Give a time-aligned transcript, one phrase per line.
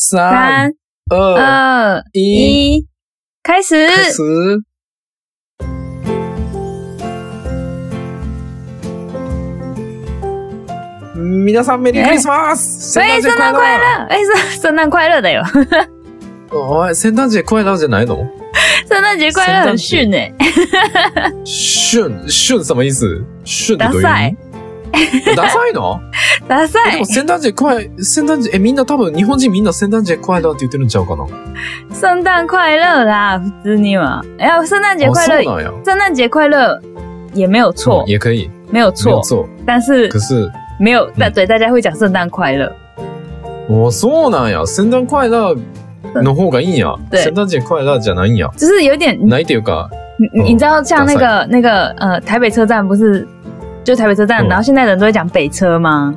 [0.00, 0.72] 三、
[1.10, 2.86] 二、一、
[3.42, 4.22] 開始開始。
[11.16, 12.92] 皆さんメリークリスマス。
[12.92, 14.24] 聖誕節快乐え、
[14.54, 15.42] そ、 そんなん快乐だよ。
[16.52, 18.24] おい、聖誕節快乐じゃないの？
[18.88, 20.32] 圣诞节快乐很逊え。
[21.44, 23.04] 逊、逊什么意思
[23.44, 24.36] 逊ダサい。
[25.36, 26.00] ダサいの？
[26.48, 27.06] ダサいえでも。
[27.06, 31.26] 聖誕節快、聖誕節、え、みんな多分日本人みんな聖誕節快樂って言ってるんちゃうかな？
[31.92, 34.22] 聖誕快樂啦，普通には。
[34.38, 35.72] 哎呀，聖誕節あ、快樂，そうなんや。
[35.84, 36.80] 聖誕節快樂
[37.34, 39.48] 也沒有錯嗯，也可以，沒有錯，没有错。
[39.66, 42.70] 但是可是，沒有，但對大家會講聖誕快樂。
[43.68, 44.64] 哦，そうなんや。
[44.64, 45.56] 聖誕快樂
[46.22, 46.96] の方がいいんや。
[47.10, 48.48] 对聖誕節快樂じゃないんや。
[48.56, 51.68] 就是有點，ないっていうか、你你知道像那個那個
[51.98, 53.28] 呃台北車站不是，
[53.88, 54.48] 就台北車站，嗯。
[54.48, 56.14] 然後現在人都會講北車嗎？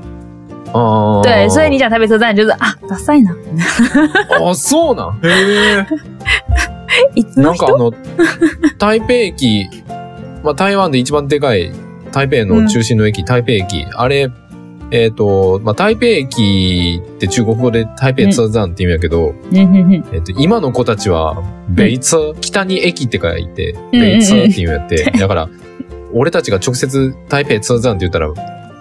[0.73, 3.34] あー對，所以你講台北車站，你就是啊，ダサいな。
[4.41, 5.05] あ、 そうな。
[5.05, 5.29] ん へ
[5.77, 7.41] え。
[7.41, 7.93] なんかあの、
[8.77, 9.68] 台北駅、
[10.43, 11.71] まあ台湾で一番でかい
[12.12, 14.29] 台北の中心の駅、台北駅、あれ、
[14.91, 19.63] えっ、と、まあ台北駅って中国語で台北車站って意味やけど、え
[20.17, 25.49] っ、と、今の子たちは、ベイツー、北に駅って書いて、ベイって意味やって、 だから、
[26.13, 28.29] 俺たちが直接台北ツーザンって言ったら、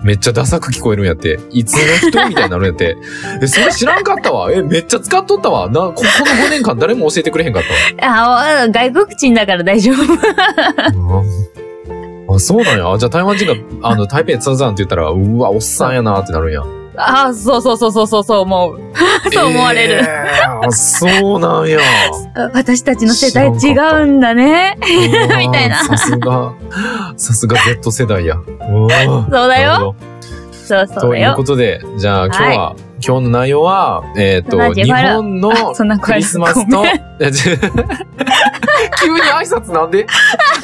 [0.03, 2.97] めっちゃダサく聞こえるんやって、いつの人みたいになるんやって、
[3.43, 4.51] え、それ知らんかったわ。
[4.51, 5.69] え、めっちゃ使っとったわ。
[5.69, 6.09] な、ここの
[6.47, 7.63] 5年間誰も教えてくれへんかっ
[8.01, 8.41] たわ。
[8.63, 9.97] あ、外国人だから大丈夫。
[12.35, 12.93] あ、そうなんや。
[12.93, 16.63] あじゃあ台湾人が、あの、台北ツーザンって言ったら、うわ、おっさんやなってなるんや。
[17.01, 18.81] あ、そうそうそうそうそうそう思う。
[19.33, 19.95] そう思われる。
[19.95, 21.79] えーあそうなんや。
[22.35, 24.77] あ 私たちの世代違うんだね。
[25.39, 26.53] みたいなさすが、
[27.17, 28.35] さすが Z 世代や。
[28.35, 28.89] そう
[29.31, 29.95] そうだよ。
[30.67, 31.45] そうそうというこ。
[31.45, 32.75] とで、じゃあ今日は、
[33.07, 35.51] 今日の内容は、えっ、と、日本の
[36.01, 36.85] クリスマスと、
[39.03, 40.07] 急に挨拶なんで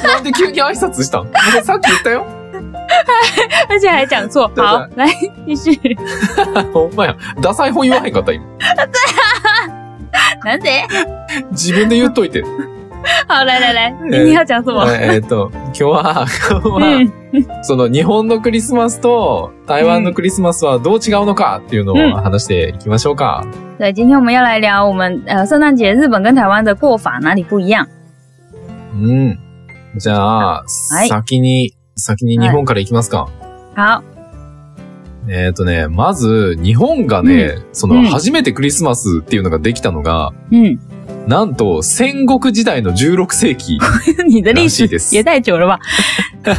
[0.03, 1.27] なんで急に挨拶したん？
[1.53, 2.25] 俺さっき言ったよ。
[3.69, 4.49] 而且还讲错。
[4.55, 5.07] 对好， 来
[5.45, 5.79] 继续。
[6.73, 7.15] ほんまや。
[7.41, 8.43] ダサい本言わへんかった今。
[10.43, 10.83] なんで？
[11.51, 12.43] 自分で言っといて。
[13.27, 14.85] 好，来来来，え你要讲什么？
[14.89, 16.79] えっ、と、今日は、今日は、
[17.31, 23.45] 嗯，その日本のクリスマスと台湾のクリスマスはどう違うのかっていうのうんを話していきましょうか。
[23.79, 27.85] 对，今天我们要来聊我们呃圣诞节日本跟台湾的过法哪里不一样？
[28.95, 29.37] うん。
[29.97, 33.27] じゃあ、はい先に、先に日本から行きますか。
[33.75, 34.01] 好，
[35.29, 40.79] えっ、とね、まず、日本がね、その、うん初めてクリスマスっていうのができたのが、嗯，
[41.27, 43.77] なんと、戦国時代の16世紀
[44.27, 45.79] 你的历史らしいです也太久了吧？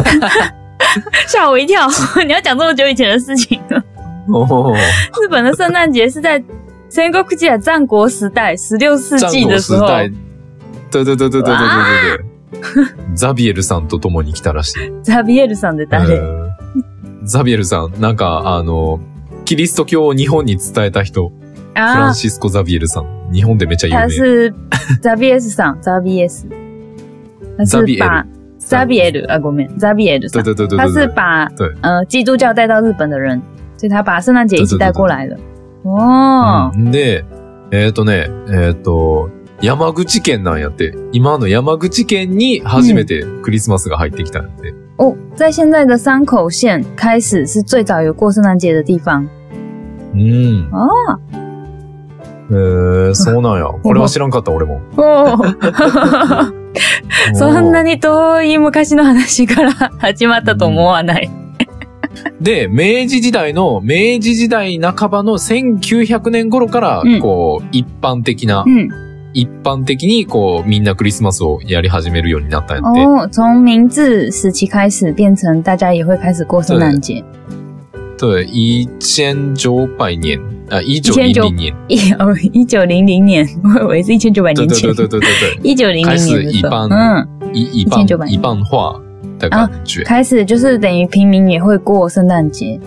[1.26, 1.88] 吓我一跳！
[2.24, 6.42] 你要讲这么久以前的事情日本的圣诞节是在
[6.90, 9.86] 戦国時代战国时代十六世战国纪的时候。
[9.86, 10.10] 時代。
[10.90, 12.24] 对对对对对对对对对。
[13.14, 14.92] ザビエルさんと共に来たらしい。
[15.02, 16.16] ザビエルさんで誰？
[16.16, 16.48] うん
[17.24, 19.00] ザビエルさん、なんか、あの、
[19.44, 21.34] キリスト教を日本に伝えた人、フ
[21.74, 23.32] ラ啊ン，シスコ・ザビエルさん。
[23.32, 24.00] 日本でめっちゃ有名。
[24.00, 24.54] 他是
[25.02, 26.46] ザビエスさん，ザビエス，
[27.64, 28.00] ザビエル。
[28.00, 28.26] 把
[28.58, 29.30] ザビエル。
[29.30, 30.94] 啊，ごめん，ザビエル对对对对他对。
[30.94, 31.02] 对。
[31.02, 31.70] 是把对。
[31.82, 33.42] 呃基督教带到日本的人，
[33.76, 35.36] 所以他把圣诞节一起带过来了。
[35.84, 37.24] 哦，うんで、
[37.70, 39.28] えっ、とね、えっ、と、
[39.60, 40.94] 山口県なんやって。
[41.12, 44.72] 今の山口県に初めてクリスマスが入ってきたんやって。
[44.98, 49.26] 哦，在现在的山口县开始是最早有过圣诞节的地方。
[50.14, 50.68] うん。
[50.72, 50.88] 哦
[52.50, 53.66] えー、そうなんや。
[53.82, 54.80] これは知らんかった、俺も。
[54.96, 55.36] 哦，
[57.34, 61.28] そんなに遠い昔の話から始まったと思わない。
[62.40, 68.88] で、明治時代の、明治時代半ばの1900年頃からうん、こう、一般的な、嗯，
[69.34, 73.00] 一般的に、こう、みんなクリスマスをやり始めるようになったんやって。
[73.00, 77.22] 哦，从明治时期开始变成大家也会开始过圣诞节。
[78.16, 81.74] 对，一千九百年，啊，一九零零年。
[81.88, 85.20] 一 哦，一九零零年，我以为是一千九百年前对对对。
[85.20, 85.60] 对对对对。
[85.70, 89.00] 一九零零年一般嗯，一一1900般一般化
[89.38, 90.02] 的感觉。
[90.02, 92.80] 开始就是等于平民也会过圣诞节。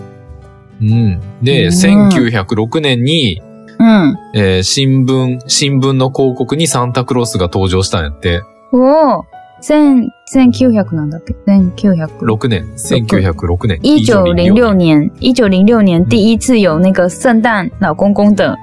[0.80, 1.18] うん。
[1.42, 3.40] で、うん1906年に、
[3.82, 8.40] 嗯，えー新聞、新聞の広告にサンタクロースが登場したんやって。
[8.72, 9.24] 哦，
[9.60, 11.34] 千千九百なんだっけ？
[11.44, 12.08] 千九百。
[12.24, 13.80] 6年、1906年。
[13.82, 16.04] 一九零六年，一九零六年。
[16.06, 18.56] 第一次有那个圣诞老公公的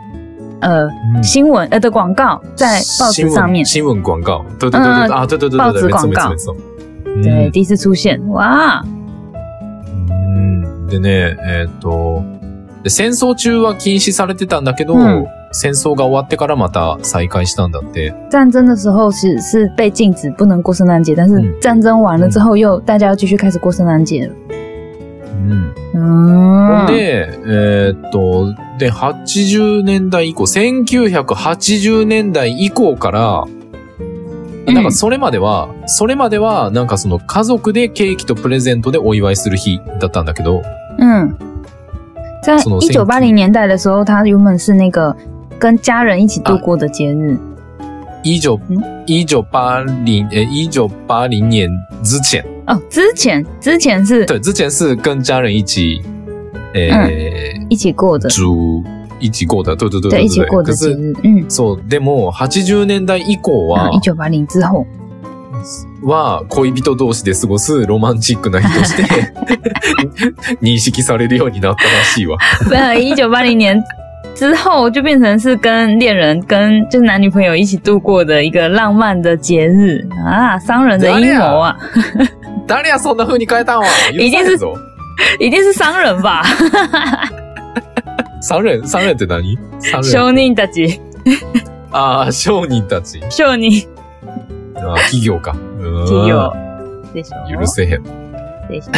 [0.61, 0.89] 呃う
[1.19, 1.23] ん。
[1.23, 2.41] 新闻呃的广告。
[2.55, 4.45] 在报纸上面，新聞廣告。
[4.57, 6.33] 对对对对，嗯啊，对对对报纸广告。
[7.21, 8.81] 对，第一次出现，哇，
[10.07, 12.23] うんでね、えっと、
[12.83, 18.13] で戦争中は禁止されてたんだけど、うん戦争が終わってからまた再開したんだって。
[18.29, 24.33] 战争的时候是是被禁止不能过圣诞节，但是嗯战争完了之后又大家要继续开始过圣诞节了。
[25.25, 25.73] うん。
[25.91, 33.45] ほ嗯ん，で、えーっと、で、80年代以降、1980年代以降から、
[34.71, 40.61] なんかそれまでは、それまでは、なんかその家族でケーキとプレゼントでお祝いする日だったんだけど、
[40.99, 41.35] 嗯，
[42.43, 45.15] 在一九八零年代的时候，它原本是那个
[45.57, 47.37] 跟家人一起度过的节日。
[48.23, 51.69] 以上嗯、以上八零、え、以上八零年
[52.03, 52.43] 之前。
[52.67, 56.01] 哦，之前之前是对，之前是跟家人一起，
[56.73, 58.83] 诶、一起过的，煮
[59.19, 61.13] 一起过的，对对对对，对一起过的节日。
[61.23, 64.85] 嗯，そう、でも、80年代以降は一、九八零之后，
[66.03, 69.03] は、恋人同士で過ごすロマンチックな日として、
[70.61, 72.37] 認識されるようになったらしいわ。
[72.71, 73.81] 呃，一九八零年
[74.35, 81.75] 之后就变成是跟恋人、跟就是男女朋友一起度过的一个浪漫的节日啊，商人的阴谋啊，
[82.67, 83.85] 誰やそんな風に変えたんは？
[84.13, 84.57] 一定是。
[85.39, 86.43] 一定是商人吧？
[88.41, 89.57] 三人、三人って何？
[90.01, 91.01] 商人たち、
[91.91, 93.19] ああ、商人たち。
[93.29, 93.85] 商人
[94.77, 95.55] あー企業か。
[96.05, 96.53] 企業
[97.13, 97.59] でしょ？
[97.59, 98.03] 許せへん。
[98.69, 98.89] でし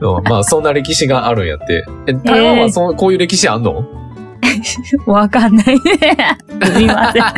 [0.00, 0.16] ょ？
[0.16, 1.84] うんまあ、そんな歴史があるんやって。
[2.06, 3.84] え、台湾はそ、こういう歴史あんの？
[5.06, 5.80] わかんないね。
[6.64, 7.22] すみません。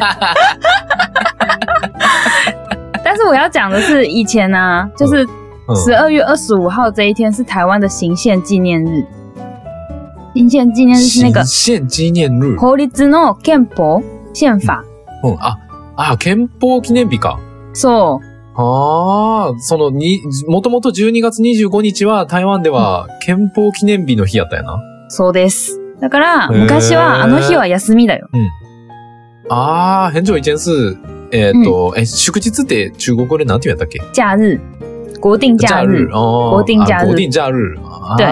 [3.05, 5.27] 但是我要讲的是，以前呢、啊，就是
[5.67, 9.05] うん十二月二十五号这一天是台湾的行宪纪念日。
[10.35, 12.57] 行宪纪念日是那个新憲紀念日？
[12.57, 14.01] 法律の憲法
[14.33, 14.85] 宪法。
[15.23, 15.37] うん。
[15.39, 15.57] あ、
[15.97, 17.39] あ、憲法記念日か。
[17.73, 18.27] そう。
[18.55, 24.83] ああ、そのに、もともと12月25日は台湾では憲法記念日の日やったやな。
[25.09, 25.81] そうです。
[26.01, 28.29] だから、昔はあの日は休みだよ。
[29.49, 30.97] ああ、返上以前是、
[31.33, 34.01] えっ、と、え、祝日って中国語でなんて言うんやったっけ？
[34.13, 34.61] 假日。
[35.21, 36.09] 国定假日。
[36.13, 37.55] 哦国定假日あ国定假日。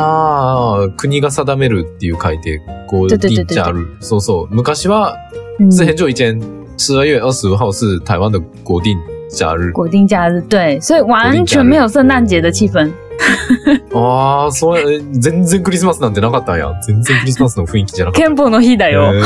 [0.01, 3.79] ああ、国が定めるっていう書いて、国定假日。
[4.01, 4.55] そうそう。
[4.55, 5.17] 昔は、
[5.61, 6.41] 嗯是很久以前，
[6.79, 8.97] 十二月二十五号是台湾的国定
[9.29, 9.71] 假日。
[9.73, 12.91] 国定假日，对，所以完全没有圣诞节的气氛。
[13.93, 14.77] ああ、そ
[15.21, 16.73] 全然クリスマスなんてなかったんや。
[16.81, 18.29] 全然クリスマスの雰囲気じゃなかった。
[18.29, 19.13] 憲法の日だよ。
[19.13, 19.23] へー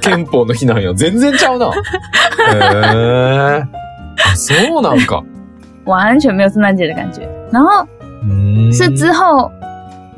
[0.00, 0.94] 憲法の日なんや。
[0.94, 1.66] 全然ちゃうな。
[1.66, 1.72] へ
[2.54, 3.64] え。
[4.24, 5.22] あ、そうなんか。
[5.84, 7.28] 完全没有圣诞节的感觉。
[7.50, 7.84] 然后
[8.72, 9.50] 是之后，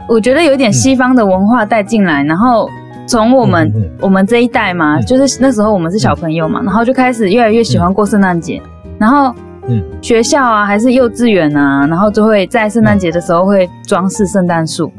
[0.07, 2.69] 我觉得有点西方的文化带进来，然后
[3.13, 5.05] 从我们、うんうん我们这一代嘛，嗯。
[5.05, 8.63] 就是那时候我们是小朋友嘛，然后就开始越来越喜欢过圣诞节，
[8.99, 9.35] 然后。
[9.69, 9.83] 嗯。
[10.01, 14.91] 学校啊，还是幼稚园啊，然后就会在圣诞节的时候会装饰圣诞树。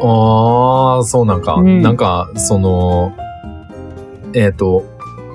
[0.00, 1.56] ああ、そうなんか。
[1.56, 3.12] うんなんか、その、
[4.32, 4.84] えっ、と、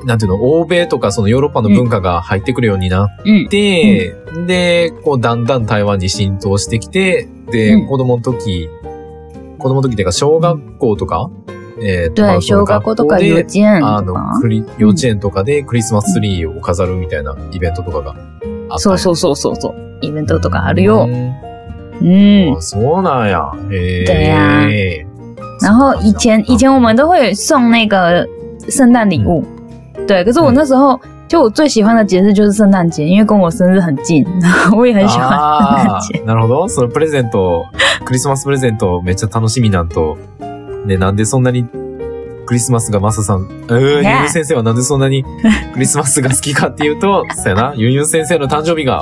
[0.06, 4.16] なんていうの、欧米とかそのヨーロッパの文化が入ってくるようになっ嗯て、
[4.48, 7.88] で、こう、だんだん台湾に浸透してきて、で、うん。
[7.88, 8.68] 子供の時、
[9.60, 11.30] 子供の時っていうか、小学校とか、
[11.82, 14.16] えっ、と、ま对，あその小学校とかで幼稚園あの
[14.78, 18.16] 幼稚園とかでクリスマスツリーを飾るみたいなイベントとかが
[18.70, 21.08] あったそうそうそうそうそう、イベントとかあるよう。
[21.08, 21.34] ん
[22.00, 23.52] 嗯あ，そうなんや。
[23.72, 25.06] へ对呀え。
[25.62, 28.28] 然后以前以前我们都会送那个
[28.70, 29.44] 圣诞礼物，
[30.08, 30.24] 对。
[30.24, 36.20] 可是我那时候就我最喜欢的节日就是圣诞节，因为跟我生日很近，然 后我也很喜欢圣诞あ节。
[36.20, 36.70] あ、なるほど。
[36.70, 37.66] そのプレゼント、
[38.06, 40.18] クリスマスプレゼントめっちゃ楽しみなんと、
[40.88, 41.68] ね、なんでそんなに
[42.46, 45.24] クリスマスがマサさん、えー、ユンユン先生はなんでそんなに
[45.74, 49.00] クリスマスが好きかっていうと、そうやな、ユンユン先生の誕生日が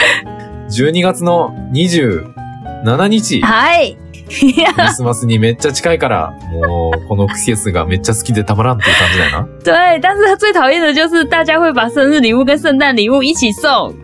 [0.69, 3.97] 12月の27日、はい。
[4.27, 9.47] クリスマスにめっちゃ近いから、もうこの季節がめっちゃ好きでたまらんっていう感じだよな。
[9.63, 13.93] 对，但是最讨厌的就是大家会把生日礼物跟圣诞礼物一起送。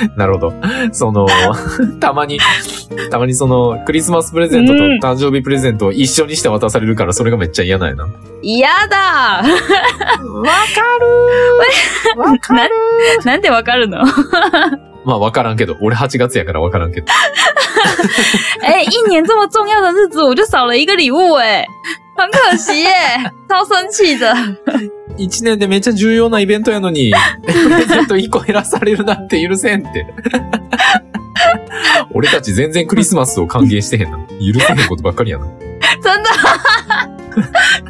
[0.16, 0.52] なるほど。
[0.92, 1.26] その、
[2.00, 2.38] たまに、
[3.10, 8.04] たまにその、クリスマスプレゼントとうん誕生日プレゼントを一緒にして渡されるから、それがめっちゃ嫌なんやな。
[8.04, 8.10] わ
[8.42, 9.42] 嫌だ。
[9.44, 9.52] かる
[12.20, 12.68] わかな
[13.24, 14.02] なんでわかるの？
[15.04, 17.06] まあわからんけど、俺8月やからわからんけど。
[18.62, 21.66] 哎、一年这么重要的日子，我就少了一个礼物、哎，
[22.16, 22.90] 很可惜耶、
[23.48, 24.34] 超生气的。
[25.20, 27.12] 1年でめっちゃ重要なイベントやのに、
[27.46, 30.06] プレゼント1個減らされるなんて許せんって。
[32.12, 34.18] 俺たち全然クリスマスを歓迎してへんな。
[34.18, 35.46] 許せへんことばっかりやな。
[36.02, 36.30] 真的，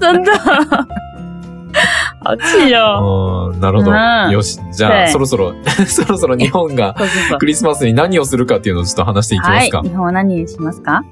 [0.01, 0.31] 真的，
[2.23, 3.53] 好气哦！
[3.55, 3.91] あーなるほど。
[3.93, 4.59] うんよし。
[4.73, 5.55] じゃあ、对そろそろ、
[5.87, 9.83] そろそろ日本がそうそうそうクリスマスに何をするかっていうのをちょっと話していきまはい、すか。
[9.83, 11.03] 日本は何にしますか？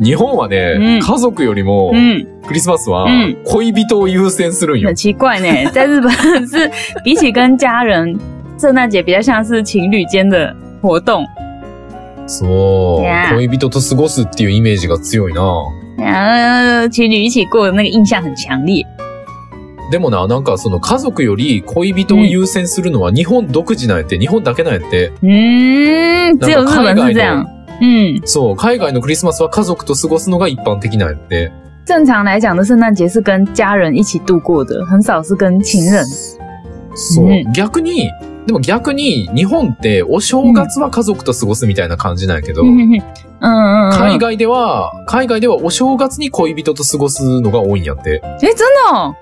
[0.00, 4.94] 日本はね、うん家族よりも、嗯，クリスマスはうん恋人を優先するんよ很。
[4.96, 6.70] 奇怪呢，在日本是
[7.04, 8.18] 比起跟家人，
[8.58, 11.24] 圣诞节比较像是情侣间的活动。
[12.26, 15.42] そう、Yeah 恋人と過ごすっていうイメージが強いな。
[15.98, 18.84] 然后情侣一起过的那个印象很强烈。
[19.90, 25.10] でもな、なんかその家族より恋人を優先するのは日本独自なんやって、日本だけなんやって。
[25.22, 27.46] 嗯，只有日本是这样。
[27.80, 31.52] 嗯，そう、海外のクリスマスは家族と過ごすのが一般的なんやって。
[31.86, 36.04] 正常来讲的圣诞节是跟家人一起度过的，很少是跟情人。
[36.94, 38.10] そう、うん逆に、
[38.46, 42.62] でも逆に日本ってお正月は家族と過ごすみたいな感じなんやけど、
[43.40, 48.20] 海外では、海外ではお正月に恋人と過ごすのが多いんやって。
[48.22, 49.14] 哎，真的？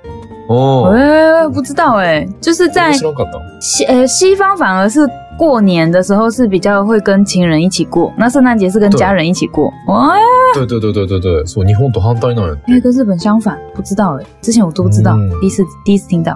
[0.48, 0.96] 哦，うん。
[0.96, 3.38] 哎，不知道哎，就是在知らんかった。
[3.60, 5.00] 西呃西方反而是
[5.38, 9.73] 过年的时候是比较会跟情人一起过，那圣诞节是跟家人一起过。
[9.88, 10.16] 哇，
[10.55, 11.45] 对对对对对对。
[11.47, 12.57] そう、日本と反対なんや。
[12.66, 16.35] 哎，跟日本相反，不知道哎，之前我都不知道，嗯第一次第一次听到。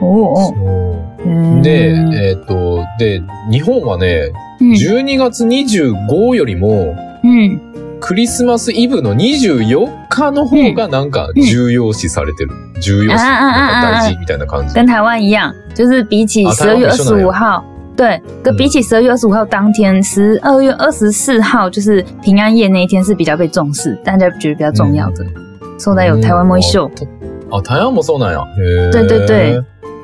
[0.00, 0.52] 哦
[1.24, 7.60] 哦，で、えっ、と、で、日本はね、12月25よりも、嗯，
[8.00, 12.50] クリスマスイブの24日の方がなんか重要視されてる。
[12.80, 14.74] 重要視、なんか大事みたいな感じ。
[14.74, 17.64] 跟台湾一样，就是比起啊十二月二台湾不是那样十五号，
[17.95, 25.25] 对，跟嗯比起十二月二十五号当天，十二月二十四号就是平安夜那一天是比较被重视，大家觉得比较重要的。
[25.79, 26.89] 说的有台湾mooい秀，
[27.49, 28.43] あ、台湾もそうなんや。
[28.55, 29.63] へー对对对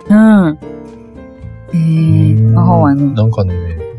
[0.09, 0.57] 嗯，
[1.71, 3.13] 诶、うん好好玩哦。
[3.15, 3.53] なんかね、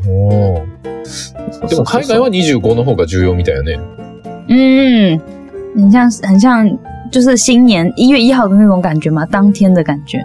[0.09, 3.79] おーでも海外は25の方が重要みたいやね。
[4.49, 5.21] 嗯，
[5.77, 6.79] 很像很像
[7.11, 10.19] 就是新年一月一号的那种感觉嘛，当天的感觉。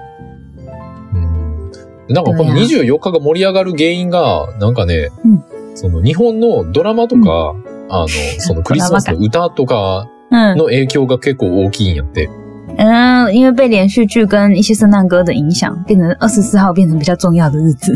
[2.09, 2.65] なんかこのどうや。
[2.65, 5.43] 24日が盛り上がる原因が、なんかね、うん。
[5.75, 7.55] その日本のドラマとか、
[7.89, 8.09] あの、
[8.39, 10.07] そのクリスマスの 歌とか。
[10.31, 12.29] 嗯の影響が結構大きいんやって。
[12.77, 17.95] 嗯，因为被连续剧跟一些圣诞歌的影响，变成二十四号变成比较重要的日子。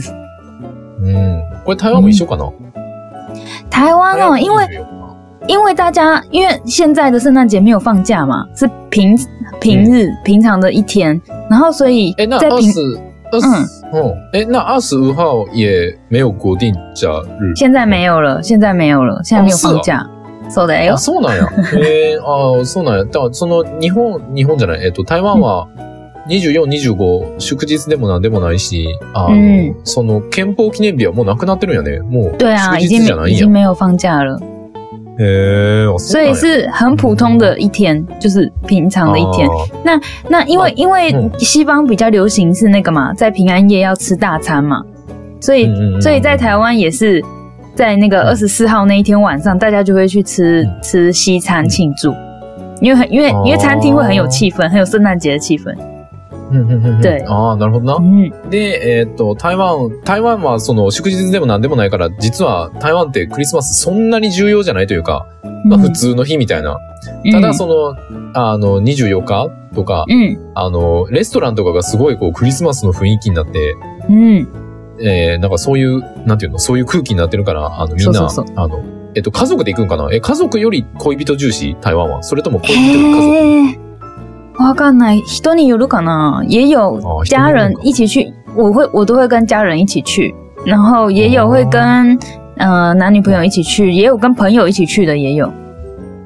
[1.03, 1.41] うん。
[1.65, 2.53] これ台湾も一緒かな、
[3.71, 4.69] 台湾哦，因为24
[5.49, 9.19] 因为大家因为现在的圣诞节没有放假嘛，是平
[9.61, 13.01] 平日、平常的一天，然后所以在平二十、
[13.33, 17.09] 二十、嗯，哎，那二十五号也没有国定假
[17.41, 17.55] 日？
[17.57, 20.07] 现在没有了，现在没有了，现在没有放假。
[20.51, 20.99] そうだよあ、。
[20.99, 21.47] そうなんや。
[21.77, 23.05] えー、あーそうなんや。
[23.05, 25.69] だから、その、日本、日本じゃない、えっと、台湾は、
[26.29, 32.01] 24、25、祝日でもなんでもないし、あの、うんその、憲法記念日はもうなくなってるんやね。
[32.01, 33.53] もう、祝日じゃないんや没已经。
[33.53, 34.39] 没有放假了，
[35.18, 39.48] へー、あそうなんや所以是很普通的一天，就是平常的一天。
[39.48, 44.82] あ那因为哦因为嗯西方比较流行是那个嘛，在平安夜要吃大餐嘛，
[45.40, 47.24] 所以ーうんうんうん所以在台湾也是
[47.76, 52.14] 在那个嗯二十四号那一天晚上，大家就会去吃嗯吃西餐庆祝，
[52.82, 55.76] 因为很因为哦因为餐厅会很有气氛，很有圣诞節的气氛。
[56.51, 57.01] うんうんうんうん。
[57.01, 57.97] 对ああ、なるほどな。
[57.99, 65.27] 嗯，で、えっと、台湾、台湾はその祝日でもなんでもないから、実は台湾ってクリスマスそんなに重要じゃないというか、
[65.65, 66.79] まあ普通の日みたいな。
[67.33, 67.97] ただその、
[68.35, 73.75] あの、24日とか、嗯あの、レストランとかがすごいこうクリスマスの雰囲気になって、
[74.09, 74.49] 嗯
[75.01, 78.83] えー、なんかそういう、なんていうの、そういう空気になってるから、あの、みんな、そうそうあの、
[79.15, 80.09] えっと、家族で行くんかな？
[80.13, 81.77] え、家族より恋人重視？
[81.81, 82.23] 台湾は。
[82.23, 83.88] それとも恋人より家族？
[84.69, 85.23] わかんない。
[85.23, 86.45] 人によるかな。
[86.47, 90.35] 也有家人一起去，我会我都会跟家人一起去，
[90.67, 92.19] 然后也有会跟、
[92.59, 95.51] 呃男女朋友一起去，也有跟朋友一起去的，也有。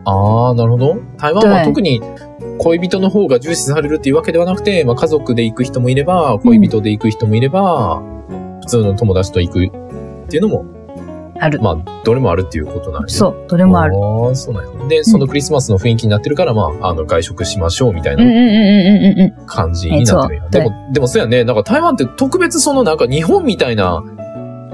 [0.05, 0.97] ああ、なるほど。
[1.17, 2.01] 台湾は特に
[2.59, 8.03] 恋人の方が重視されるっていうわけではなくて、まあ家族で行く人もいれば、恋人で行く人もいれば、
[8.63, 9.71] 普通の友達と行くっ
[10.29, 10.65] ていうのも、
[11.43, 11.61] ある。
[11.61, 13.95] まあ、どれもあるっていうことなんですそう、どれもある。
[13.97, 14.89] ああ、そうなんや。
[14.89, 18.25] で、そのクリスマスの雰囲気になってるから、まあ、あの、外食しましょうみたいな
[19.47, 20.49] 感じになってるんや。
[20.49, 21.45] えそうでも、でもそうやね。
[21.45, 24.03] なんか台湾って特別そのなんか日本みたいな、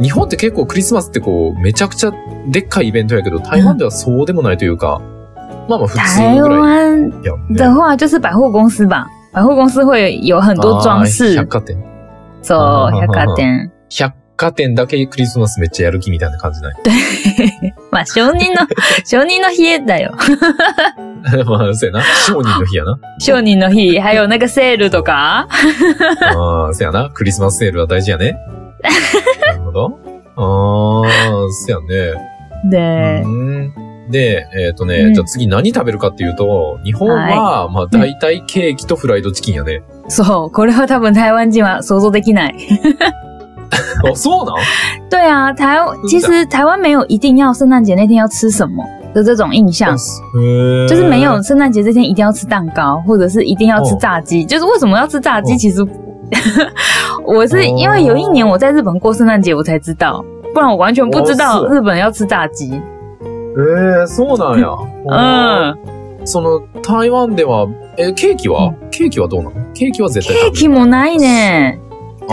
[0.00, 2.12] 日本って結構クリスマスってこう、めちゃくちゃ
[2.50, 5.00] でっかいイベントやけど、台湾ではそうでもないというか、
[5.68, 7.56] まあまあ普通台ぐらい湾やんね。
[7.56, 11.76] 的话就是百货公司吧，百货公司会有很多装饰百，貨店。
[12.42, 12.58] そう、
[12.94, 13.70] 嗯百貨店。
[13.90, 16.74] 百貨店だけクリスマスめっちゃやる気みたいな感じない？
[17.90, 18.66] まあ、承認の、
[19.04, 20.14] 承認の日だよ。
[21.44, 22.02] まあ、そうやな。
[22.26, 22.98] 商人の日やな。
[23.18, 25.48] 承認の日、还有那个セールとか？
[26.36, 27.10] ああ、そうやな。
[27.10, 28.36] クリスマスセールは大事やね。
[29.48, 29.98] なるほど。
[30.36, 31.10] ああ、
[31.50, 32.20] そうやね。
[32.70, 33.72] で、うん
[34.10, 39.82] で、えっ、とね、うんじゃあ次何食べるかっていうと、日本は、まあ大体ケーキとフライドチキンやね。
[40.08, 42.54] そう、これは多分台湾人は想像できない。
[44.04, 49.96] あ、そうなん对啊，台其实台湾没有一定要圣诞节那天要吃什么，可的这种印象，
[50.88, 54.44] 就是没有圣诞节这天一定要吃蛋糕，或者是一定要吃炸鸡。
[54.44, 55.52] 就是为什么要吃炸鸡？
[55.54, 55.56] 哦。
[55.58, 55.86] 其实
[57.26, 62.70] 我 是因为有一年我在日本过圣诞节，我才知道，不然我完全不知道日本要吃炸鸡。
[63.56, 64.76] えー、そうなんや。
[65.10, 65.76] 嗯，
[66.24, 69.52] その、台湾では、え、ケーキは、ケーキはどうなの？
[69.74, 71.80] ケーキは絶対ケーキもないね。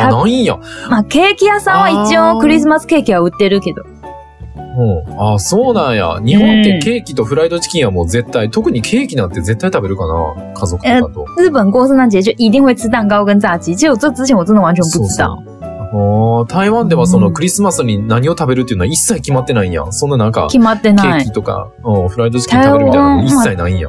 [0.03, 0.07] る。
[0.15, 0.57] あ、ないんや。
[0.89, 3.83] まあケーキ屋さんは一応クリスマスケーキは売ってるけど。
[4.77, 5.33] うん。
[5.33, 6.19] あ、そうなんや。
[6.23, 11.25] 日本ってケーキとフライドチキンはもう絶対、特にケーキなんて絶対食べるかな家族とかと。
[11.41, 13.73] 日本过圣诞节就一定会吃蛋糕跟炸鸡。
[13.73, 15.37] 其实我这之前我真的完全不知道。
[15.93, 19.89] あー台湾ではそのうんクリスマスに何を食べるっていうのは一切決まってないんや。
[19.91, 21.23] そんななんか、決まってケーない。
[21.23, 23.87] キとか、うん、フライドチキン食べるみたいなの一切ないんや。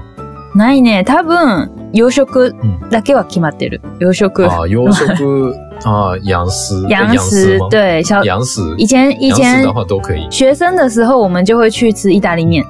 [0.54, 1.02] ないね。
[1.04, 2.54] 多分洋食
[2.90, 3.80] だけは決まってる。
[3.98, 4.46] 洋食。
[4.46, 5.54] あー洋食、
[5.88, 6.84] あー洋食。
[6.88, 7.68] 洋洋食吗？
[7.70, 8.60] 对小洋食。
[8.76, 10.26] 以前以前的话都可以。
[10.32, 12.64] 学生的时候，我们就会去吃意大利面、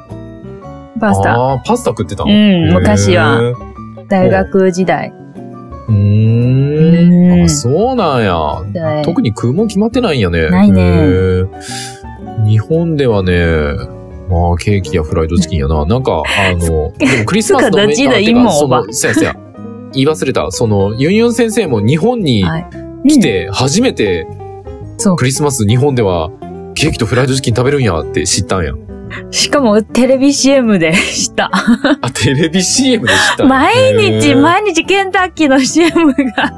[1.01, 1.33] パスタ。
[1.33, 2.27] ああ、パスタ食ってた？
[2.27, 3.41] のうん昔は
[4.09, 5.11] 大学時代。
[5.89, 7.41] うー。
[7.41, 8.35] うんそうなんや。
[8.75, 10.51] 对，特に食うもん決まってないんやね。
[10.51, 11.47] ないね
[12.47, 13.77] 日本ではね、
[14.29, 15.87] まあ、ケーキやフライドチキンやな。
[15.87, 19.35] なんか、あの、でもクリスマスのメーカーっか、その、せやせや。
[19.95, 20.51] 言い忘れた。
[20.51, 22.67] その、ユンユン先生も日本にはい。
[23.05, 24.27] 来て、初めて
[25.17, 26.31] クリスマス日本では、
[26.75, 28.73] ケーキとフライドチキン食べるんやって知ったんや。
[29.31, 31.51] しかもテレビ CM で した。
[31.53, 33.45] あ、テレビ CM で知った。
[33.45, 36.53] 毎日毎日ケンタッキーの CM が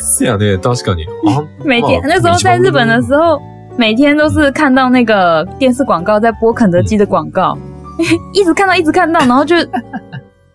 [0.00, 1.06] せやね、確かに。
[1.26, 3.38] あ每天、まあ那时候在日本的时候，
[3.76, 7.56] 每天都是看到那个电视广告在播肯德基的广告，
[8.32, 9.54] 一直看到一直看到，然后就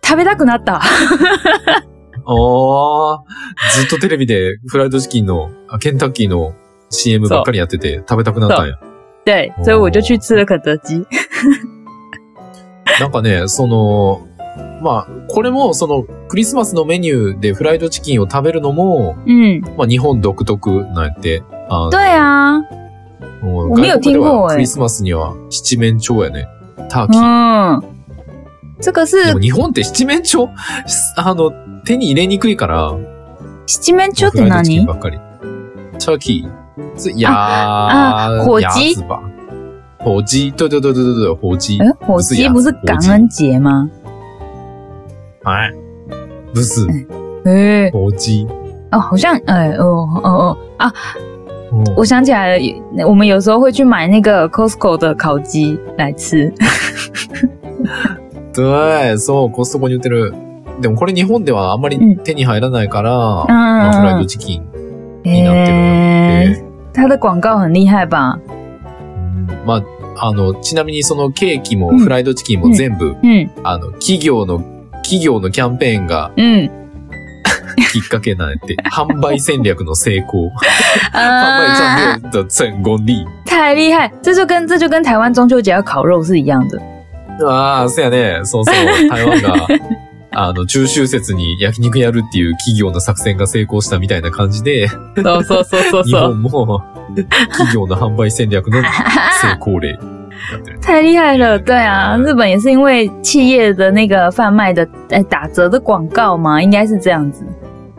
[0.01, 0.81] 食べたくなった。
[2.25, 3.23] ああ、
[3.75, 6.53] ずっとテレビでフライドチキンの、あケンタッキーの
[6.89, 8.77] CM ばっかりやってて食べたくなったんや。
[9.25, 11.05] 对，所以我就去吃了肯德基。
[12.99, 14.27] なんかね、その、
[14.81, 21.09] まあ、これもそのクリスマスのメニューでフライドチキンを食べるのも、嗯，まあ日本独特なんや？
[21.09, 21.41] って。
[21.69, 22.61] あ对啊，
[23.41, 26.47] もう我没有听はクリスマスには七面鳥やね。
[26.89, 27.21] ターキー。
[27.21, 27.81] 嗯，
[28.83, 30.49] 这个是日本って七面鳥？
[31.15, 31.51] あの、
[31.85, 32.93] 手に入れにくいから、
[33.65, 34.85] 七面鳥って何？
[34.85, 35.17] ばっかり。
[35.99, 36.45] Turkey
[36.97, 38.97] 是鸭啊火鸡？
[39.99, 41.79] 火鸡，对对对对对对，火鸡。
[41.79, 43.89] 哎，火鸡不是感恩节吗？
[45.43, 45.71] 哎，
[46.53, 46.85] 不是
[47.45, 48.45] 哎，火鸡。
[48.91, 50.57] 哦，好像哎哦哦哦。
[50.77, 50.93] 啊，
[51.71, 56.53] 哦我想起来了，我们有时候会去买那个 Costco 的烤鸡来吃。
[58.53, 60.33] 对、そう、コストコに売ってる。
[60.81, 64.63] でもこれ日本ではあんまりうん手に入らないから、嗯まあ、フライドチキン
[65.23, 65.77] になってる。
[65.77, 66.63] 哎
[66.93, 68.39] で、它的广告很厉害吧？
[68.45, 74.59] うんまあ、あの、ちなみにそのケーキもうんフライドチキンも全部、嗯あの、企業の、
[75.03, 76.69] 企業のキャンペーンが嗯
[77.91, 78.75] きっかけなんやって。
[78.89, 80.49] 販売戦略の成功。
[81.11, 83.25] 販売啊，战略的成功力。
[83.45, 84.11] 太厉害！
[84.21, 86.81] 这就跟这就跟台湾中秋节要烤肉是一样的。
[87.41, 88.45] ああ、そうやね。
[88.45, 88.75] そうそう。
[89.09, 89.67] 台湾が、
[90.31, 94.95] あの、中秋節に焼肉やるっていう企業の作戦が成功したみたいな感じで、そ
[95.39, 96.13] うそうそうそう日。
[96.13, 96.81] 本も
[97.51, 99.97] 企業の販売戦略の成功例。
[100.81, 107.45] 太厉害了，对啊，日本也是因为企业的那个贩卖的呃打折的广告嘛，应该是这样子，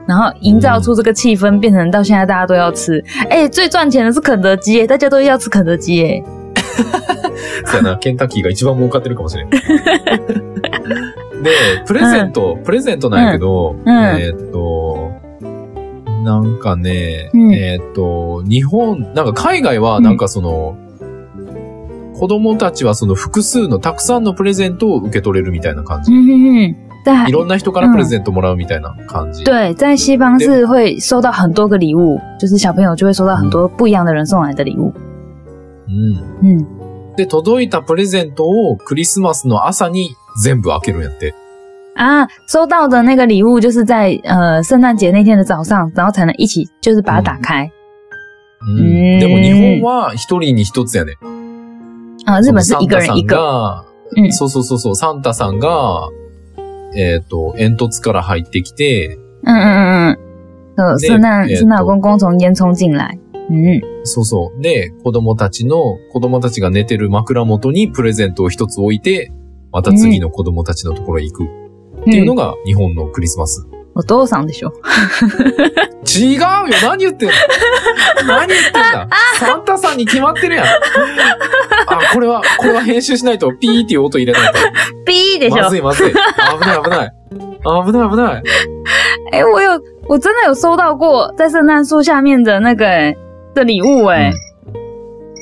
[0.06, 3.02] 然后营造出这个气氛，变成到现在大家都要吃。
[3.30, 6.22] 哎、最赚钱的是肯德基耶，大家都要吃肯德基耶。
[7.66, 9.50] そうやな、 ケンタッキーが一番儲かってるかもしれん。
[9.50, 9.58] で、
[11.86, 13.94] プレゼント、プレゼントなんやけど、うん。
[13.94, 15.12] えーっと、
[16.24, 17.52] なんかね、うん。
[17.52, 20.76] えーっと、日本、なんか海外はなんかその、
[22.18, 26.12] 子供たちはその複数のたくさんのプレゼントを受け取れるみたいな感じ。
[26.12, 29.44] 嗯哼哼，在いろんな人からプレゼントもらうみたいな感じ。
[29.44, 34.94] 对，在西方是会收到很多个礼物，就是小朋友就会收到很多不一样的人送来的礼物。
[35.88, 36.62] うん。
[36.62, 41.34] 嗯，で、届いたプレゼントをクリスマスの朝に全部開けるんやって。
[41.96, 47.70] 啊，收到的那个礼物就是在呃圣诞节那天的早上，然后才能一起就是把它打开。
[48.62, 48.82] うんう
[49.16, 51.12] んでも日本は一人に一つやね。
[52.26, 53.84] 啊，日本是一个人一个。
[54.16, 56.08] うんそうそうそうそう、サンタさんが、
[56.94, 60.18] えっ、と、煙突から入ってきて、嗯嗯嗯
[60.76, 63.18] 嗯，呃，对圣诞えーと圣诞老公公从烟囱进来。
[63.50, 64.62] 嗯，そうそう。
[64.62, 69.32] で、子供たちの、子供たちが寝てる枕元にプレゼントを一つ置いて、
[69.70, 73.66] また次の子供たちのところへ行くっていうのが日本のクリスマス。
[73.96, 74.72] お父さんでしょ。
[76.04, 77.34] 違うよ何言ってんの？
[78.26, 79.08] 何言ってんだ？
[79.38, 80.66] サンタさんに決まってるやん。
[80.66, 80.70] あ、
[82.12, 84.58] これは、これは編集しないとピーっていう音入れないと。
[85.06, 86.08] 逼的まずいまずい。
[86.08, 86.14] 危
[86.66, 87.12] ない危ない。
[87.62, 88.42] 危ない危ない。
[89.32, 93.16] 哎、我有，我真的有收到过在圣诞树下面的那个、欸、
[93.54, 94.32] 的礼物、哎、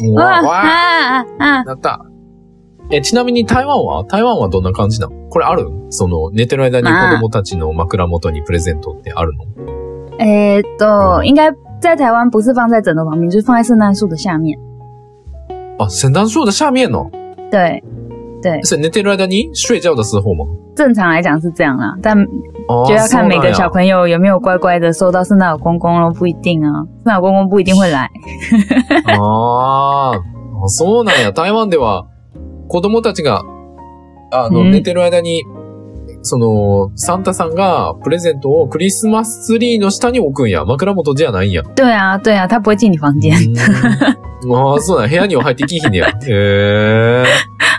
[0.09, 0.43] うわ、わ。
[0.43, 1.27] わあ。
[1.39, 2.05] あなった。
[2.91, 4.05] え、ちなみに台湾は？
[4.05, 5.29] 台湾はどんな感じなの？
[5.31, 5.67] これある？
[5.89, 9.45] その、寝てる間に子供たちの枕元にプレゼントってあるの？
[10.19, 14.59] 哎、都应该在台湾不是放在枕头旁边，就是放在圣诞树的下面。
[15.79, 17.11] あ、聖誕樹的下面の？
[17.51, 17.83] 对，
[18.43, 20.45] 对，それ寝てる間に睡觉的时候吗？
[20.75, 22.19] 正常来讲是这样啦，但
[22.69, 23.71] あ就要看每个小友。
[23.71, 28.11] 朋友有没有乖乖的收到圣诞老公公咯，不一定啊，圣诞老公公不一定会来。
[29.07, 30.33] あー
[30.65, 31.33] あ、そうなんや。
[31.33, 32.07] 台湾では、
[32.69, 33.43] 子供たちが、
[34.31, 35.43] あの、うん寝てる間に、
[36.23, 40.65] その、サンタさんがプレゼントをクリスマスツリーの下に置くんや。
[40.65, 41.63] 枕元じゃないんや。
[41.75, 43.33] 对啊，对啊，他不会进你房间。
[44.55, 45.11] ああ、そうなんや。
[45.11, 46.07] 部屋には入ってきひんねや。
[46.07, 47.25] へえ。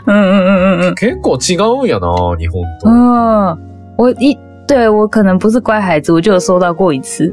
[0.06, 2.90] 嗯嗯嗯嗯結構違うんやな、日本と。
[2.90, 2.92] 嗯。
[2.92, 3.58] 哦，
[3.98, 4.38] 我一
[4.68, 7.32] 对我可能不是乖孩子，我就有收到过一次，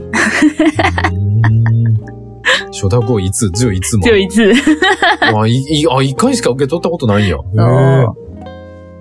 [1.13, 1.41] うん
[2.73, 4.05] 初代後いつ、只有いつも。
[4.05, 4.53] 就一次。
[5.21, 7.37] あ、い、い、あ、一回しか受け取ったことないんや。
[7.53, 8.07] へえ。
[8.07, 8.15] 哦，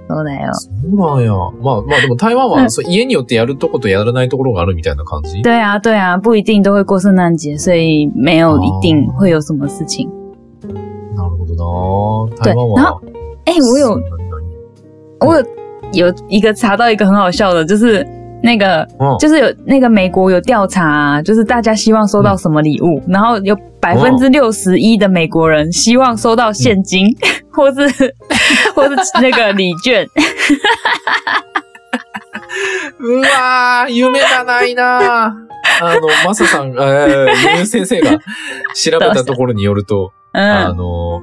[0.08, 0.52] そうだよ。
[0.54, 1.32] そうなんや。
[1.62, 5.42] まあまあでも台湾は、うんそう家によってやるとことやらないところがあるみたいな感じ？
[5.44, 10.10] 对啊，对啊，不一定都会过圣诞节，所以没有一定会有什么事情。
[11.16, 13.02] なるほどな对台湾然は。
[13.46, 14.00] 哎、我有
[15.22, 18.06] 我有有一个查到一个很好笑的，就是
[18.44, 27.08] 那个嗯就是有那个美国有调查、就是大家希望收到什么礼物，然后有百分之六十一的美国人希望收到现金，
[27.52, 28.14] 或是
[28.76, 30.08] 或是那个礼券。
[33.00, 35.32] うわー、夢がないな
[35.82, 38.20] あの、マサさん、えー、先生が
[38.76, 41.22] 調べたところによると、あ嗯の、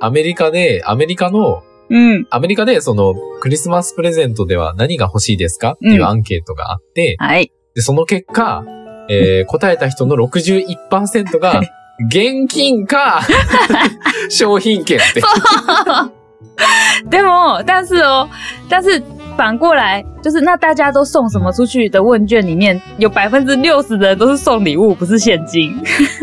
[0.00, 5.72] アメリカで、アメリカの、嗯，アメリカでその、クリスマスプレゼントでは何が欲しいですか？
[5.72, 7.52] っていうアンケートがあって、はい。
[7.74, 8.64] で、その結果、
[9.08, 11.60] えー答えた人の61%が、
[12.08, 13.20] 現金か、
[14.30, 15.20] 商品券って。
[17.08, 18.28] でも，但是哦，
[18.68, 19.02] 但是
[19.40, 25.80] 反过来，就是那大家都送什么出去的问卷里面，有百分之六十的人都是送礼物，不是现金。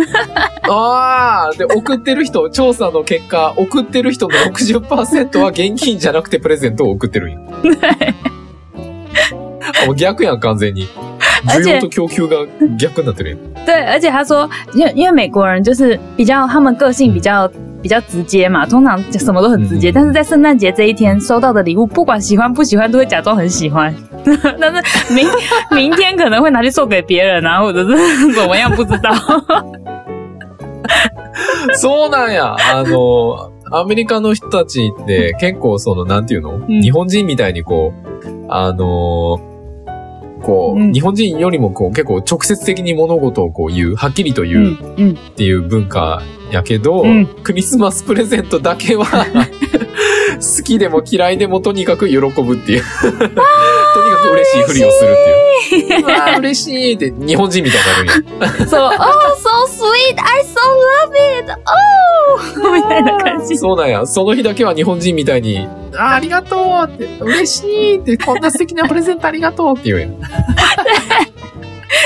[0.70, 7.40] ああ、で、送ってる人、調査の結果、送ってる人の60%は現金じゃなくてプレゼントを送ってるんや。
[9.82, 10.88] あもう逆やん、完全に。
[11.50, 12.46] 而且需要と供給が
[12.78, 13.40] 逆になってるやん。
[13.66, 17.50] 对，而且他说，因为因为美国人就是比较，他们个性比较
[17.82, 19.92] 比较直接嘛，通常什么都很直接。
[19.92, 23.94] 嗯但是在圣诞节这一天收到的礼物，不管喜欢不喜欢，都会假装很喜欢。
[24.60, 25.28] 但是明
[25.72, 29.14] 明天可能会拿去送给别人啊，或者是怎么样，不知道。
[31.76, 32.56] そうなんや。
[32.56, 39.40] あの、アメリカの人たちって 結構その、なんていうの、ん日本人みたいにこう、あの、
[40.42, 40.94] こう、うん。
[40.94, 46.22] 日本人よりもこう結構直接的に物事をこう言う、はっきりと言うっていう文化
[46.52, 47.26] やけど、うん。
[47.44, 49.06] クリスマスプレゼントだけは、
[50.38, 52.84] 好きでも嫌いでもとにかく喜ぶっていう。
[53.02, 53.38] とにか
[54.22, 56.04] く嬉しいふりをするっていう。
[56.04, 58.62] うわー嬉しいって日本人みたいになるん。
[58.62, 58.68] や。
[58.68, 60.56] そう、oh so sweet, I so
[61.04, 61.97] love it, oh
[62.74, 63.58] みたいな感じ。
[63.58, 64.06] そうなんや。
[64.06, 70.16] その日だけは日本人みたいに、あーありがとうって、嬉しいって、こんな素敵なプレゼントありがとうって言うやん。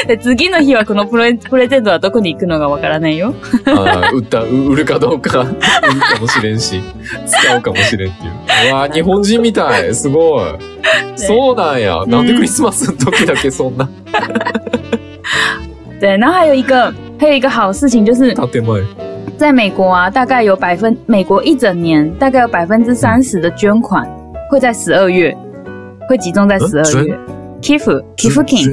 [0.08, 3.34] で次の日はこのプレプレゼントはどこに行くのかわからないよ。
[3.65, 6.82] あー売った、う売るかどうか、売るかもしれんし、
[7.26, 8.32] 使うかもしれんっていう。
[8.72, 9.94] うわー日本人みたい。
[9.94, 10.44] すごい。
[11.15, 12.04] そうなんや。
[12.08, 13.89] なんでクリスマスの時だけそんな
[16.00, 19.11] 对， 然后还有一个还有一个好事情就是，建前。
[19.42, 24.08] 在美国啊，大概有百分美国一整年大概有百分之三十的捐款
[24.52, 25.36] 会在十二月，
[26.08, 27.18] 会集中在十二月。
[27.60, 28.72] 寄付寄付金，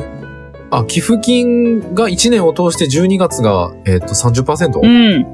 [0.68, 4.80] あ、寄付金が1年を通して12月が、えっ、と、30%?
[4.82, 5.24] 嗯，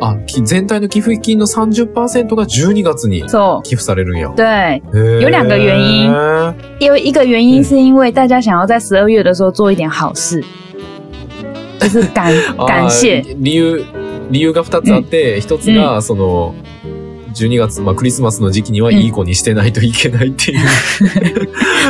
[0.00, 3.22] あ、き全体の寄付金の30%が12月に
[3.62, 4.32] 寄付されるんや。
[4.34, 6.10] 对，有有两个原因。
[6.78, 10.42] 因为一个原因是因为大家想要在十二月的时候做一点好事，
[11.78, 12.32] 就是感
[12.66, 13.20] 感谢。
[13.40, 13.78] 理由、
[14.30, 16.54] 理由が2つあって、一つが、その、
[17.34, 20.58] 12月、まあクリスマスの時期にはいい子にしてないといけないっていう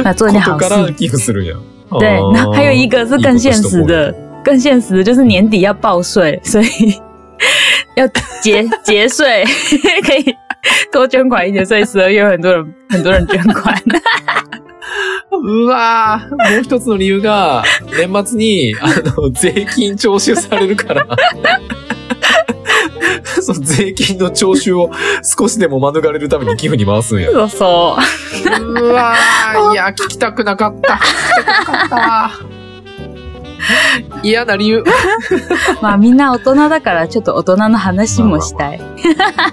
[0.05, 0.69] 那做一こ点好事。
[0.69, 1.57] とから寄付するんや。
[1.99, 6.67] 对，あー那还有一个是更现实的，更现实的就是年底要报税，所以
[7.97, 8.07] 要
[8.43, 9.45] 节节税，
[10.07, 10.25] 可以
[10.93, 13.75] 多捐款一点，所以十二月很多人很多人捐款。
[15.33, 17.65] うわーもう一つの理由が、
[17.97, 21.07] 年末に、あの、税金徴収されるから。
[23.43, 24.91] その税金の徴収を
[25.23, 27.31] 少しでも免れるために寄付に回すんや。
[27.31, 27.97] そうそ
[28.47, 28.81] う。
[28.83, 30.95] うわーいや、聞きたくなかった。
[30.95, 32.31] 聞きたくなかったわ。
[34.23, 34.85] 嫌な理由。
[35.81, 38.81] まあみんな大人だからちょっと大人の話もしたい。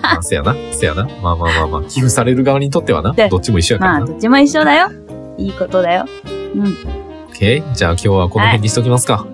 [0.01, 1.07] あせやな、せやな。
[1.21, 3.99] まあまあまあまあ、寄付される側にとってはな、でどっちも一緒やからな。
[3.99, 4.89] まあどっちも一緒だよ。
[5.37, 6.05] いいことだよ。
[6.55, 6.77] うん。
[7.33, 7.73] OK?
[7.73, 9.25] じゃあ今日はこの辺にしときますか。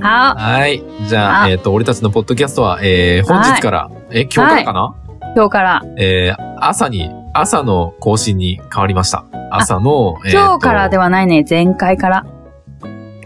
[0.00, 0.34] 好。
[0.34, 0.82] はい。
[1.08, 4.94] じゃあ、あえっ、と、俺たちのポッドキャストは、えー、本日から、え、今日からかな、
[5.36, 9.24] 今日から、えー、朝に、朝の更新に変わりました。
[9.50, 11.44] 朝の、えーと今日からではないね。
[11.48, 12.26] 前回から。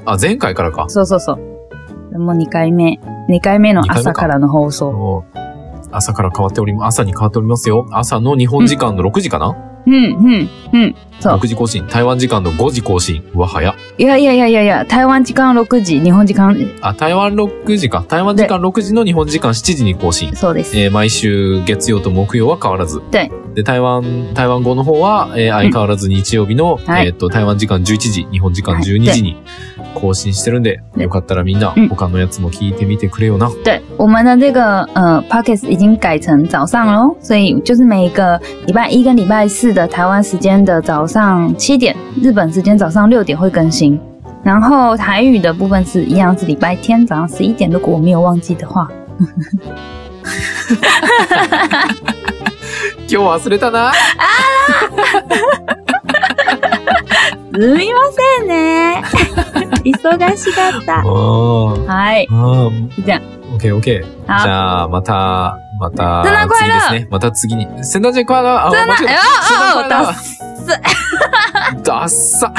[0.05, 0.89] あ、前回からか。
[0.89, 1.33] そうそうそ
[2.13, 2.19] う。
[2.19, 3.01] もう2回目。
[3.29, 5.25] 2回目の朝からの放送。
[5.91, 7.01] 朝から変わっております。
[7.01, 7.87] 朝に変わっておりますよ。
[7.93, 10.97] 朝の日本時間の6時かな、うん、うん、うん。
[11.20, 11.37] そう。
[11.38, 11.87] ?6 時更新。
[11.87, 13.23] 台湾時間の5時更新。
[13.35, 13.75] うわ、早っ。
[13.99, 18.05] いやいやいやいやいや、台湾時間6時、日本時間、あ、台湾6時か。
[18.09, 20.35] 台湾時間6時の日本時間7時に更新。
[20.35, 20.79] そうです。
[20.79, 23.01] えー毎週月曜と木曜は変わらず。
[23.11, 24.03] 对で、台湾、
[24.35, 27.07] 台湾語の方は、えー相変わらず日曜日の、はい。
[27.07, 29.37] えっ、と、台湾時間11時、日本時間12時に
[29.95, 31.88] 更新してるんで、对よかったらみんなうん。
[31.88, 33.49] 他のやつも聞いてみてくれよな。
[33.64, 43.99] 对，我们的这个呃 p o c k e t 已经改成早上喽，所以就是每一个礼拜一跟礼拜四的台湾时间的早上七点，日本时间早上六点会更新。
[44.43, 48.90] 然后台语的部分是一样是礼拜天早上十一点，如果我没有忘记的话。
[53.09, 53.92] 今日忘れたな。
[57.55, 58.01] すみま
[58.38, 59.03] せんね。
[59.85, 60.99] 忙しかった。
[61.01, 62.27] あーはい。
[62.31, 63.05] あー。
[63.05, 63.20] じゃ
[63.53, 64.03] オッケーオッケー。
[64.03, 66.25] じあ、ゃあ、また、また、
[66.59, 67.07] 次ですね。
[67.11, 67.68] また次に。
[67.85, 70.12] 聖誕節快乐あ、真的，間違え哦た哦哦，
[71.85, 72.53] ダッサ。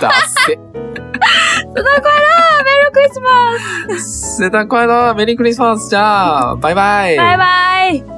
[0.00, 0.12] ダッ
[0.46, 0.58] セ。
[1.74, 2.28] 圣诞快乐
[2.64, 3.98] ，Merry Christmas，
[4.38, 7.16] 聖誕快乐メリークリスマスじゃあ、バイバイ。
[7.16, 8.17] 拜拜。